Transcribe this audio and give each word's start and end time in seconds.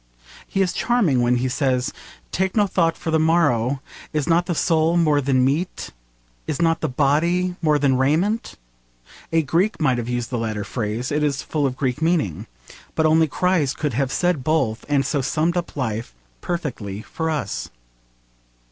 He 0.47 0.63
is 0.63 0.73
charming 0.73 1.21
when 1.21 1.35
he 1.35 1.47
says, 1.47 1.93
'Take 2.31 2.55
no 2.55 2.65
thought 2.65 2.97
for 2.97 3.11
the 3.11 3.19
morrow; 3.19 3.83
is 4.13 4.27
not 4.27 4.47
the 4.47 4.55
soul 4.55 4.97
more 4.97 5.21
than 5.21 5.45
meat? 5.45 5.91
is 6.47 6.59
not 6.59 6.81
the 6.81 6.89
body 6.89 7.55
more 7.61 7.77
than 7.77 7.95
raiment?' 7.99 8.55
A 9.31 9.43
Greek 9.43 9.79
might 9.79 9.99
have 9.99 10.09
used 10.09 10.31
the 10.31 10.39
latter 10.39 10.63
phrase. 10.63 11.11
It 11.11 11.21
is 11.21 11.43
full 11.43 11.67
of 11.67 11.77
Greek 11.77 11.99
feeling. 11.99 12.47
But 12.95 13.05
only 13.05 13.27
Christ 13.27 13.77
could 13.77 13.93
have 13.93 14.11
said 14.11 14.43
both, 14.43 14.85
and 14.89 15.05
so 15.05 15.21
summed 15.21 15.55
up 15.55 15.75
life 15.75 16.15
perfectly 16.41 17.03
for 17.03 17.29
us. 17.29 17.69